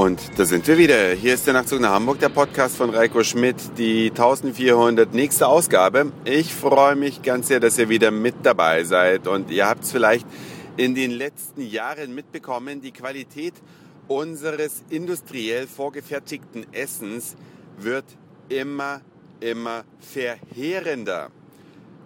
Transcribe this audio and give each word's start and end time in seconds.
Und 0.00 0.38
da 0.38 0.46
sind 0.46 0.66
wir 0.66 0.78
wieder. 0.78 1.12
Hier 1.12 1.34
ist 1.34 1.46
der 1.46 1.52
Nachtzug 1.52 1.78
nach 1.78 1.90
Hamburg, 1.90 2.20
der 2.20 2.30
Podcast 2.30 2.74
von 2.74 2.88
Reiko 2.88 3.22
Schmidt, 3.22 3.56
die 3.76 4.08
1400 4.08 5.12
nächste 5.12 5.46
Ausgabe. 5.46 6.10
Ich 6.24 6.54
freue 6.54 6.96
mich 6.96 7.20
ganz 7.20 7.48
sehr, 7.48 7.60
dass 7.60 7.76
ihr 7.76 7.90
wieder 7.90 8.10
mit 8.10 8.34
dabei 8.42 8.84
seid. 8.84 9.26
Und 9.26 9.50
ihr 9.50 9.68
habt 9.68 9.84
es 9.84 9.92
vielleicht 9.92 10.26
in 10.78 10.94
den 10.94 11.10
letzten 11.10 11.60
Jahren 11.60 12.14
mitbekommen, 12.14 12.80
die 12.80 12.92
Qualität 12.92 13.52
unseres 14.08 14.84
industriell 14.88 15.66
vorgefertigten 15.66 16.64
Essens 16.72 17.36
wird 17.76 18.06
immer, 18.48 19.02
immer 19.40 19.84
verheerender. 19.98 21.28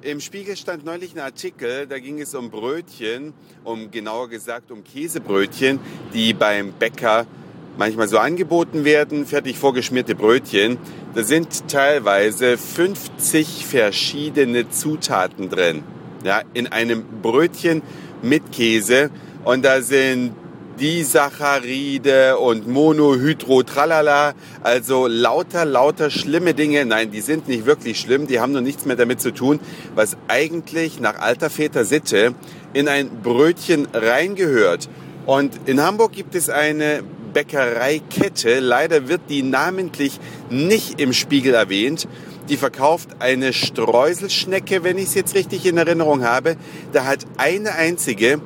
Im 0.03 0.19
Spiegel 0.19 0.57
stand 0.57 0.85
neulich 0.85 1.15
ein 1.15 1.21
Artikel, 1.21 1.87
da 1.87 2.01
ging 2.01 2.21
es 2.21 2.35
um 2.35 2.51
Brötchen, 2.51 3.35
um 3.63 3.93
genauer 3.93 4.29
gesagt 4.29 4.73
um 4.73 4.83
Käsebrötchen, 4.83 5.79
die 6.13 6.35
beim 6.35 6.73
Bäcker 6.73 7.29
manchmal 7.77 8.09
so 8.09 8.19
angeboten 8.19 8.85
werden, 8.85 9.27
fertig 9.27 9.59
vorgeschmierte 9.59 10.15
Brötchen. 10.15 10.79
Da 11.15 11.23
sind 11.23 11.69
teilweise 11.69 12.57
50 12.59 13.67
verschiedene 13.67 14.69
Zutaten 14.71 15.49
drin. 15.49 15.83
Ja, 16.25 16.43
in 16.55 16.67
einem 16.69 17.05
Brötchen 17.23 17.83
mit 18.23 18.53
Käse. 18.53 19.11
Und 19.45 19.65
da 19.65 19.83
sind 19.83 20.33
Disaccharide 20.81 22.39
und 22.39 22.67
Monohydro 22.67 23.63
tralala, 23.63 24.35
also 24.63 25.07
lauter, 25.07 25.65
lauter 25.65 26.11
schlimme 26.11 26.55
Dinge. 26.55 26.85
Nein, 26.85 27.13
die 27.13 27.21
sind 27.21 27.47
nicht 27.47 27.65
wirklich 27.65 28.01
schlimm, 28.01 28.27
die 28.27 28.41
haben 28.41 28.53
nur 28.53 28.61
nichts 28.61 28.85
mehr 28.85 28.97
damit 28.97 29.21
zu 29.21 29.33
tun, 29.33 29.61
was 29.95 30.17
eigentlich 30.27 30.99
nach 30.99 31.21
alter 31.21 31.49
Väter 31.49 31.85
Sitte 31.85 32.35
in 32.73 32.89
ein 32.89 33.23
Brötchen 33.23 33.87
reingehört. 33.93 34.89
Und 35.27 35.53
in 35.67 35.81
Hamburg 35.81 36.13
gibt 36.13 36.35
es 36.35 36.51
eine 36.51 37.05
Bäckereikette. 37.35 38.61
Leider 38.61 39.09
wird 39.09 39.23
die 39.29 39.43
namentlich 39.43 40.19
nicht 40.49 41.01
im 41.01 41.13
Spiegel 41.13 41.53
erwähnt. 41.53 42.09
Die 42.49 42.57
verkauft 42.57 43.11
eine 43.19 43.53
Streuselschnecke, 43.53 44.85
wenn 44.85 44.97
ich 44.97 45.09
es 45.09 45.15
jetzt 45.15 45.35
richtig 45.35 45.67
in 45.67 45.77
Erinnerung 45.77 46.25
habe. 46.25 46.57
Da 46.93 47.05
hat 47.05 47.27
eine 47.37 47.75
einzige 47.75 48.41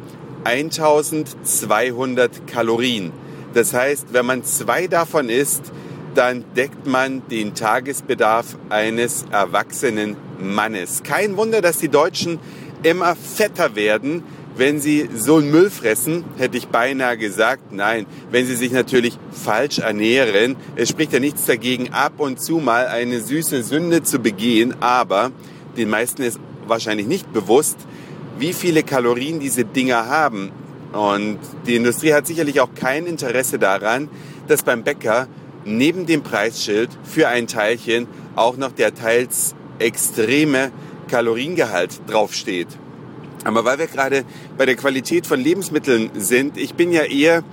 1200 0.44 2.46
Kalorien. 2.46 3.12
Das 3.54 3.74
heißt, 3.74 4.12
wenn 4.12 4.26
man 4.26 4.44
zwei 4.44 4.88
davon 4.88 5.28
isst, 5.28 5.72
dann 6.14 6.44
deckt 6.56 6.86
man 6.86 7.26
den 7.28 7.54
Tagesbedarf 7.54 8.56
eines 8.70 9.26
erwachsenen 9.30 10.16
Mannes. 10.38 11.02
Kein 11.02 11.36
Wunder, 11.36 11.60
dass 11.60 11.78
die 11.78 11.88
Deutschen 11.88 12.38
immer 12.82 13.16
fetter 13.16 13.76
werden, 13.76 14.22
wenn 14.58 14.80
sie 14.80 15.08
so 15.14 15.36
einen 15.36 15.50
Müll 15.50 15.70
fressen, 15.70 16.24
hätte 16.36 16.58
ich 16.58 16.66
beinahe 16.68 17.16
gesagt, 17.16 17.72
nein, 17.72 18.06
wenn 18.30 18.44
sie 18.44 18.56
sich 18.56 18.72
natürlich 18.72 19.16
falsch 19.30 19.78
ernähren. 19.78 20.56
Es 20.74 20.88
spricht 20.88 21.12
ja 21.12 21.20
nichts 21.20 21.46
dagegen, 21.46 21.92
ab 21.92 22.14
und 22.18 22.40
zu 22.40 22.58
mal 22.58 22.88
eine 22.88 23.20
süße 23.20 23.62
Sünde 23.62 24.02
zu 24.02 24.18
begehen, 24.18 24.74
aber 24.80 25.30
den 25.76 25.88
meisten 25.88 26.22
ist 26.22 26.40
wahrscheinlich 26.66 27.06
nicht 27.06 27.32
bewusst, 27.32 27.78
wie 28.38 28.52
viele 28.52 28.82
Kalorien 28.82 29.38
diese 29.38 29.64
Dinger 29.64 30.06
haben. 30.06 30.50
Und 30.92 31.38
die 31.66 31.76
Industrie 31.76 32.12
hat 32.12 32.26
sicherlich 32.26 32.60
auch 32.60 32.74
kein 32.74 33.06
Interesse 33.06 33.58
daran, 33.58 34.08
dass 34.48 34.64
beim 34.64 34.82
Bäcker 34.82 35.28
neben 35.64 36.06
dem 36.06 36.22
Preisschild 36.22 36.90
für 37.04 37.28
ein 37.28 37.46
Teilchen 37.46 38.08
auch 38.34 38.56
noch 38.56 38.72
der 38.72 38.94
teils 38.94 39.54
extreme 39.78 40.72
Kaloriengehalt 41.08 42.00
draufsteht. 42.08 42.68
Aber 43.44 43.64
weil 43.64 43.78
wir 43.78 43.86
gerade 43.86 44.24
bei 44.56 44.66
der 44.66 44.76
Qualität 44.76 45.26
von 45.26 45.40
Lebensmitteln 45.40 46.10
sind, 46.14 46.56
ich 46.56 46.74
bin 46.74 46.92
ja 46.92 47.02
eher 47.02 47.44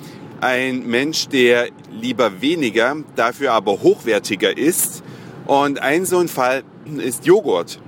ein 0.41 0.85
Mensch, 0.88 1.28
der 1.28 1.69
lieber 1.91 2.41
weniger, 2.41 2.97
dafür 3.16 3.53
aber 3.53 3.81
hochwertiger 3.81 4.57
ist. 4.57 5.03
Und 5.46 5.81
ein 5.81 6.06
so 6.06 6.19
ein 6.19 6.28
Fall 6.28 6.63
ist 6.97 7.25
Joghurt. 7.25 7.79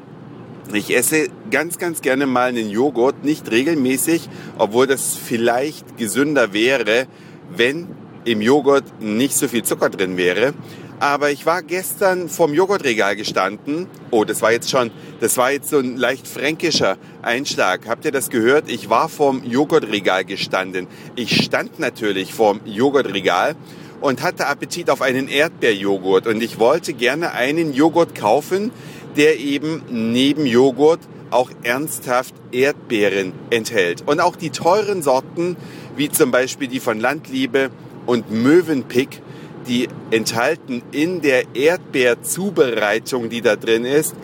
Ich 0.73 0.95
esse 0.95 1.27
ganz, 1.49 1.77
ganz 1.77 2.01
gerne 2.01 2.25
mal 2.25 2.49
einen 2.49 2.69
Joghurt, 2.69 3.23
nicht 3.23 3.51
regelmäßig, 3.51 4.29
obwohl 4.57 4.85
das 4.85 5.15
vielleicht 5.15 5.97
gesünder 5.97 6.51
wäre, 6.51 7.07
wenn 7.55 7.87
im 8.25 8.41
Joghurt 8.41 8.83
nicht 9.01 9.35
so 9.35 9.47
viel 9.47 9.63
Zucker 9.63 9.89
drin 9.89 10.17
wäre. 10.17 10.53
Aber 10.99 11.29
ich 11.29 11.45
war 11.45 11.61
gestern 11.61 12.27
vorm 12.27 12.55
Joghurtregal 12.55 13.15
gestanden. 13.15 13.85
Oh, 14.09 14.23
das 14.23 14.41
war 14.41 14.51
jetzt 14.51 14.71
schon, 14.71 14.89
das 15.19 15.37
war 15.37 15.51
jetzt 15.51 15.69
so 15.69 15.77
ein 15.77 15.95
leicht 15.95 16.27
fränkischer 16.27 16.97
Einschlag. 17.21 17.87
Habt 17.87 18.03
ihr 18.05 18.11
das 18.11 18.31
gehört? 18.31 18.69
Ich 18.71 18.89
war 18.89 19.07
vorm 19.07 19.43
Joghurtregal 19.43 20.25
gestanden. 20.25 20.87
Ich 21.15 21.43
stand 21.43 21.79
natürlich 21.79 22.33
vorm 22.33 22.61
Joghurtregal 22.65 23.55
und 24.01 24.23
hatte 24.23 24.47
Appetit 24.47 24.89
auf 24.89 25.03
einen 25.03 25.27
Erdbeerjoghurt. 25.27 26.25
Und 26.25 26.41
ich 26.41 26.57
wollte 26.57 26.93
gerne 26.93 27.33
einen 27.33 27.73
Joghurt 27.73 28.15
kaufen, 28.15 28.71
der 29.17 29.39
eben 29.39 29.83
neben 29.89 30.47
Joghurt 30.47 31.01
auch 31.29 31.51
ernsthaft 31.61 32.33
Erdbeeren 32.51 33.33
enthält. 33.51 34.01
Und 34.07 34.19
auch 34.19 34.35
die 34.35 34.49
teuren 34.49 35.03
Sorten, 35.03 35.57
wie 35.95 36.09
zum 36.09 36.31
Beispiel 36.31 36.67
die 36.67 36.79
von 36.79 36.99
Landliebe 36.99 37.69
und 38.07 38.31
Mövenpick, 38.31 39.21
die 39.67 39.89
enthalten 40.11 40.81
in 40.91 41.21
der 41.21 41.55
Erdbeerzubereitung, 41.55 43.29
die 43.29 43.41
da 43.41 43.55
drin 43.55 43.85
ist, 43.85 44.15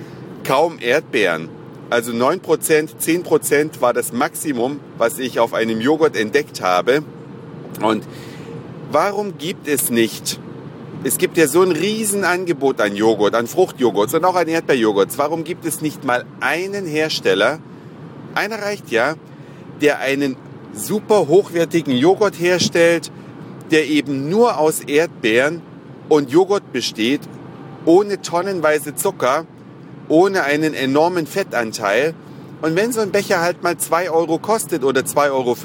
kaum 0.44 0.80
Erdbeeren. 0.80 1.50
Also 1.90 2.12
9%, 2.12 2.90
10% 3.00 3.82
war 3.82 3.94
das 3.94 4.14
Maximum, 4.14 4.80
was 4.98 5.20
ich 5.20 5.40
auf 5.40 5.54
einem 5.54 5.80
Joghurt 5.80 6.16
entdeckt 6.16 6.62
habe. 6.62 7.04
Und 7.82 8.04
warum 8.92 9.38
gibt 9.38 9.68
es 9.68 9.90
nicht? 9.90 10.40
Es 11.04 11.18
gibt 11.18 11.38
ja 11.38 11.48
so 11.48 11.62
ein 11.62 11.72
Riesenangebot 11.72 12.80
an 12.80 12.96
Joghurt, 12.96 13.36
an 13.36 13.46
Fruchtjoghurts 13.48 14.14
und 14.14 14.24
auch 14.24 14.36
an 14.36 14.48
Erdbeerjoghurts. 14.48 15.18
Warum 15.18 15.44
gibt 15.44 15.66
es 15.66 15.82
nicht 15.82 16.04
mal 16.06 16.26
einen 16.40 16.86
Hersteller, 16.86 17.60
einer 18.36 18.60
reicht 18.62 18.90
ja, 18.90 19.16
der 19.82 20.00
einen 20.00 20.38
super 20.74 21.28
hochwertigen 21.28 21.96
Joghurt 21.96 22.40
herstellt, 22.40 23.12
der 23.74 23.90
eben 23.90 24.30
nur 24.30 24.60
aus 24.60 24.82
Erdbeeren 24.82 25.64
und 26.08 26.30
Joghurt 26.30 26.72
besteht, 26.72 27.22
ohne 27.86 28.22
tonnenweise 28.22 28.94
Zucker, 28.94 29.48
ohne 30.08 30.44
einen 30.44 30.76
enormen 30.76 31.26
Fettanteil. 31.26 32.14
Und 32.62 32.76
wenn 32.76 32.92
so 32.92 33.02
ein 33.02 33.10
Becher 33.10 33.42
halt 33.42 33.64
mal 33.64 33.76
2 33.76 34.12
Euro 34.12 34.38
kostet 34.38 34.84
oder 34.84 35.02
2,50 35.02 35.32
Euro, 35.32 35.58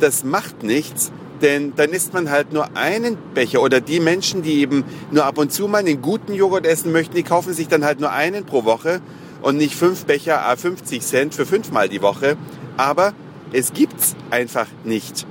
das 0.00 0.24
macht 0.24 0.62
nichts, 0.62 1.12
denn 1.42 1.74
dann 1.76 1.90
isst 1.90 2.14
man 2.14 2.30
halt 2.30 2.54
nur 2.54 2.74
einen 2.74 3.18
Becher. 3.34 3.60
Oder 3.60 3.82
die 3.82 4.00
Menschen, 4.00 4.40
die 4.40 4.54
eben 4.54 4.84
nur 5.10 5.26
ab 5.26 5.36
und 5.36 5.52
zu 5.52 5.68
mal 5.68 5.78
einen 5.78 6.00
guten 6.00 6.32
Joghurt 6.32 6.66
essen 6.66 6.90
möchten, 6.90 7.14
die 7.14 7.22
kaufen 7.22 7.52
sich 7.52 7.68
dann 7.68 7.84
halt 7.84 8.00
nur 8.00 8.12
einen 8.12 8.46
pro 8.46 8.64
Woche 8.64 9.02
und 9.42 9.58
nicht 9.58 9.74
fünf 9.74 10.06
Becher 10.06 10.40
a 10.40 10.56
50 10.56 11.02
Cent 11.02 11.34
für 11.34 11.44
fünfmal 11.44 11.90
die 11.90 12.00
Woche. 12.00 12.38
Aber 12.78 13.12
es 13.52 13.74
gibt's 13.74 14.16
einfach 14.30 14.68
nicht. 14.84 15.26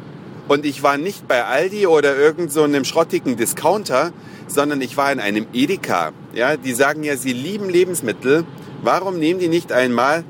Und 0.47 0.65
ich 0.65 0.81
war 0.81 0.97
nicht 0.97 1.27
bei 1.27 1.43
Aldi 1.43 1.87
oder 1.87 2.15
irgend 2.15 2.51
so 2.51 2.63
einem 2.63 2.85
schrottigen 2.85 3.35
Discounter, 3.35 4.13
sondern 4.47 4.79
ich 4.81 4.95
war 4.95 5.11
in 5.11 5.19
einem 5.19 5.45
Edeka. 5.53 6.13
Ja, 6.33 6.55
die 6.55 6.73
sagen 6.73 7.03
ja, 7.03 7.17
sie 7.17 7.33
lieben 7.33 7.69
Lebensmittel. 7.69 8.45
Warum 8.81 9.19
nehmen 9.19 9.39
die 9.39 9.49
nicht 9.49 9.73
einmal 9.73 10.23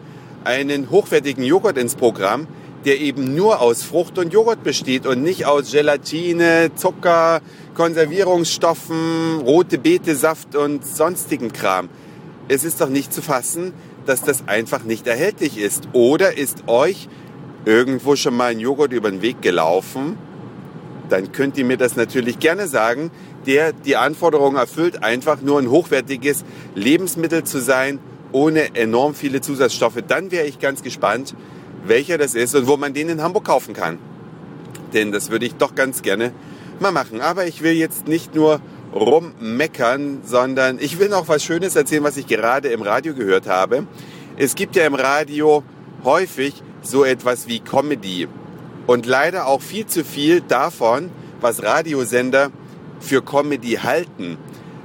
einen 0.44 0.90
hochwertigen 0.90 1.44
Joghurt 1.44 1.78
ins 1.78 1.96
Programm, 1.96 2.48
der 2.86 3.00
eben 3.00 3.36
nur 3.36 3.62
aus 3.62 3.84
Frucht 3.84 4.18
und 4.18 4.34
Joghurt 4.34 4.64
besteht 4.64 5.06
und 5.06 5.22
nicht 5.22 5.46
aus 5.46 5.72
Gelatine, 5.72 6.72
Zucker, 6.76 7.42
Konservierungsstoffen, 7.76 9.42
rote 9.42 9.78
Betesaft 9.78 10.56
und 10.56 10.86
sonstigen 10.86 11.54
Kram. 11.54 11.90
Es 12.48 12.64
ist 12.64 12.82
doch 12.82 12.90
nicht 12.90 13.14
zu 13.14 13.22
fassen, 13.22 13.74
dass 14.06 14.24
das 14.24 14.48
einfach 14.48 14.84
nicht 14.84 15.06
erhältlich 15.06 15.58
ist. 15.58 15.90
Oder 15.92 16.38
ist 16.38 16.68
euch 16.68 17.08
irgendwo 17.68 18.16
schon 18.16 18.38
mal 18.38 18.52
ein 18.52 18.62
Joghurt 18.62 18.94
über 18.94 19.12
den 19.12 19.22
Weg 19.22 19.42
gelaufen, 19.42 20.18
dann 21.10 21.34
könnt 21.34 21.58
ihr 21.58 21.66
mir 21.66 21.76
das 21.76 21.98
natürlich 21.98 22.40
gerne 22.40 22.68
sagen, 22.68 23.12
der 23.46 23.74
die 23.74 23.98
Anforderungen 23.98 24.56
erfüllt, 24.56 25.04
einfach 25.04 25.42
nur 25.42 25.60
ein 25.60 25.70
hochwertiges 25.70 26.46
Lebensmittel 26.76 27.44
zu 27.44 27.60
sein, 27.60 28.00
ohne 28.32 28.76
enorm 28.76 29.14
viele 29.14 29.42
Zusatzstoffe. 29.42 30.02
Dann 30.08 30.32
wäre 30.32 30.46
ich 30.46 30.60
ganz 30.60 30.82
gespannt, 30.82 31.36
welcher 31.86 32.18
das 32.18 32.36
ist 32.36 32.56
und 32.56 32.68
wo 32.68 32.78
man 32.78 32.94
den 32.94 33.10
in 33.10 33.22
Hamburg 33.22 33.44
kaufen 33.44 33.74
kann. 33.74 34.00
Denn 34.94 35.12
das 35.12 35.30
würde 35.30 35.46
ich 35.46 35.56
doch 35.56 35.76
ganz 35.76 36.02
gerne 36.02 36.32
mal 36.80 36.94
machen. 36.94 37.20
Aber 37.20 37.48
ich 37.48 37.64
will 37.64 37.74
jetzt 37.74 38.08
nicht 38.08 38.34
nur 38.34 38.62
rummeckern, 38.94 40.20
sondern 40.24 40.80
ich 40.80 41.00
will 41.00 41.10
noch 41.10 41.28
was 41.28 41.44
Schönes 41.44 41.76
erzählen, 41.76 42.04
was 42.04 42.16
ich 42.16 42.28
gerade 42.28 42.70
im 42.70 42.82
Radio 42.82 43.14
gehört 43.14 43.48
habe. 43.48 43.88
Es 44.38 44.56
gibt 44.56 44.78
ja 44.78 44.86
im 44.86 44.96
Radio 44.96 45.64
häufig 46.06 46.64
so 46.90 47.04
etwas 47.04 47.48
wie 47.48 47.60
Comedy. 47.60 48.28
Und 48.86 49.06
leider 49.06 49.48
auch 49.48 49.62
viel 49.62 49.86
zu 49.86 50.04
viel 50.04 50.42
davon, 50.42 51.10
was 51.42 51.62
Radiosender 51.62 52.52
für 53.00 53.22
Comedy 53.22 53.80
halten. 53.84 54.38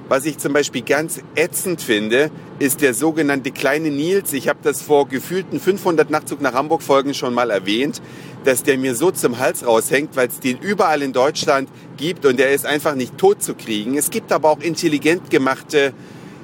Was 0.08 0.26
ich 0.26 0.36
zum 0.36 0.52
Beispiel 0.52 0.82
ganz 0.82 1.20
ätzend 1.36 1.80
finde, 1.80 2.30
ist 2.58 2.82
der 2.82 2.92
sogenannte 2.92 3.50
kleine 3.50 3.90
Nils. 3.90 4.32
Ich 4.32 4.48
habe 4.48 4.58
das 4.62 4.82
vor 4.82 5.08
gefühlten 5.08 5.58
500 5.58 6.10
Nachtzug 6.10 6.40
nach 6.42 6.52
Hamburg 6.52 6.82
Folgen 6.82 7.14
schon 7.14 7.32
mal 7.32 7.50
erwähnt, 7.50 8.02
dass 8.44 8.62
der 8.62 8.76
mir 8.76 8.94
so 8.94 9.10
zum 9.10 9.38
Hals 9.38 9.66
raushängt, 9.66 10.14
weil 10.16 10.28
es 10.28 10.40
den 10.40 10.58
überall 10.58 11.00
in 11.02 11.12
Deutschland 11.12 11.68
gibt 11.96 12.26
und 12.26 12.38
der 12.38 12.50
ist 12.50 12.66
einfach 12.66 12.94
nicht 12.94 13.16
tot 13.16 13.42
zu 13.42 13.54
kriegen. 13.54 13.96
Es 13.96 14.10
gibt 14.10 14.32
aber 14.32 14.50
auch 14.50 14.60
intelligent 14.60 15.30
gemachte 15.30 15.94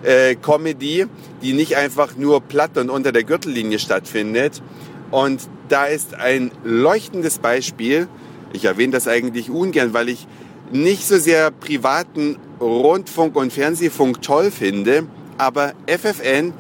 äh, 0.03 0.37
Comedy, 0.37 1.07
die 1.43 1.53
nicht 1.53 1.77
einfach 1.77 2.17
nur 2.17 2.41
platt 2.41 2.79
und 2.79 2.89
unter 2.89 3.13
der 3.13 3.25
Gürtellinie 3.25 3.79
stattfindet. 3.79 4.63
Und 5.11 5.49
da 5.69 5.87
ist 5.87 6.15
ein 6.15 6.51
leuchtendes 6.65 7.39
Beispiel. 7.39 8.09
Ich 8.53 8.65
erwähne 8.65 8.93
das 8.93 9.09
eigentlich 9.09 9.51
ungern, 9.51 9.95
weil 9.95 10.09
ich 10.09 10.27
nicht 10.71 11.07
so 11.07 11.19
sehr 11.19 11.51
privaten 11.51 12.37
Rundfunk 12.61 13.37
und 13.37 13.53
Fernsehfunk 13.53 14.21
toll 14.21 14.51
finde, 14.51 15.07
aber 15.39 15.73
FFN, 15.87 16.53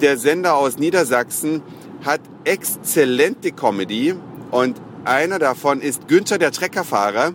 der 0.00 0.16
Sender 0.16 0.56
aus 0.56 0.78
Niedersachsen, 0.78 1.62
hat 2.04 2.20
exzellente 2.44 3.52
Comedy 3.52 4.14
und 4.50 4.80
einer 5.04 5.38
davon 5.38 5.80
ist 5.80 6.08
Günther 6.08 6.38
der 6.38 6.52
Treckerfahrer, 6.52 7.32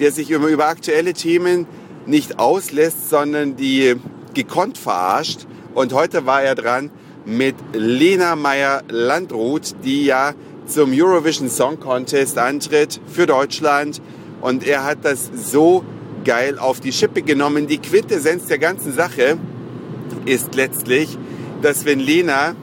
der 0.00 0.12
sich 0.12 0.30
immer 0.30 0.48
über 0.48 0.66
aktuelle 0.66 1.12
Themen 1.12 1.66
nicht 2.06 2.38
auslässt, 2.38 3.10
sondern 3.10 3.56
die 3.56 3.94
gekonnt 4.34 4.78
verarscht. 4.78 5.46
Und 5.74 5.92
heute 5.92 6.26
war 6.26 6.42
er 6.42 6.54
dran 6.54 6.90
mit 7.24 7.54
Lena 7.72 8.36
Meyer-Landrut, 8.36 9.74
die 9.84 10.04
ja 10.04 10.34
zum 10.66 10.92
Eurovision 10.92 11.50
Song 11.50 11.78
Contest 11.78 12.38
antritt 12.38 13.00
für 13.06 13.26
Deutschland. 13.26 14.00
Und 14.40 14.66
er 14.66 14.84
hat 14.84 14.98
das 15.02 15.30
so 15.34 15.84
geil 16.24 16.58
auf 16.58 16.80
die 16.80 16.92
Schippe 16.92 17.22
genommen. 17.22 17.66
Die 17.66 17.78
Quintessenz 17.78 18.46
der 18.46 18.58
ganzen 18.58 18.92
Sache 18.92 19.38
ist 20.24 20.54
letztlich, 20.54 21.18
dass 21.62 21.84
wenn 21.84 22.00
Lena 22.00 22.54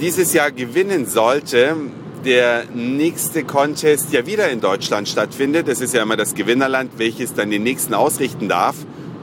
dieses 0.00 0.32
Jahr 0.32 0.50
gewinnen 0.50 1.06
sollte, 1.06 1.76
der 2.24 2.64
nächste 2.72 3.44
Contest 3.44 4.12
ja 4.12 4.26
wieder 4.26 4.48
in 4.50 4.60
Deutschland 4.60 5.08
stattfindet. 5.08 5.68
Das 5.68 5.80
ist 5.80 5.94
ja 5.94 6.02
immer 6.02 6.16
das 6.16 6.34
Gewinnerland, 6.34 6.92
welches 6.98 7.34
dann 7.34 7.50
den 7.50 7.62
nächsten 7.62 7.94
ausrichten 7.94 8.48
darf. 8.48 8.76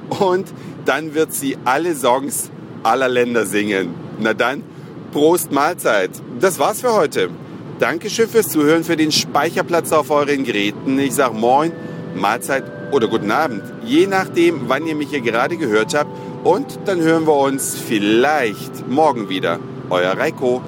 Und 0.10 0.48
dann 0.86 1.14
wird 1.14 1.34
sie 1.34 1.58
alle 1.66 1.96
Songs 1.96 2.52
aller 2.84 3.10
Länder 3.10 3.46
singen. 3.46 4.09
Na 4.22 4.34
dann, 4.34 4.64
Prost 5.14 5.52
Mahlzeit. 5.52 6.12
Das 6.40 6.60
war's 6.60 6.82
für 6.82 6.94
heute. 6.94 7.30
Dankeschön 7.80 8.28
fürs 8.28 8.50
Zuhören, 8.50 8.84
für 8.84 8.98
den 8.98 9.12
Speicherplatz 9.12 9.94
auf 9.94 10.12
euren 10.12 10.44
Geräten. 10.44 11.00
Ich 11.00 11.16
sag 11.16 11.34
Moin, 11.34 11.72
Mahlzeit 12.16 12.66
oder 12.92 13.08
guten 13.08 13.32
Abend, 13.32 13.64
je 13.86 14.08
nachdem, 14.08 14.68
wann 14.68 14.86
ihr 14.86 14.96
mich 14.96 15.10
hier 15.10 15.22
gerade 15.22 15.56
gehört 15.56 15.94
habt. 15.94 16.10
Und 16.44 16.80
dann 16.86 17.00
hören 17.00 17.26
wir 17.28 17.36
uns 17.36 17.78
vielleicht 17.78 18.88
morgen 18.90 19.30
wieder. 19.30 19.60
Euer 19.90 20.18
Reiko. 20.18 20.62